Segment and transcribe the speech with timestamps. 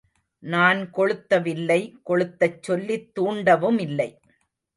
[0.43, 4.09] நான் கொளுத்தவில்லை கொளுத்தச் சொல்லித் தூண்டவுமில்லை.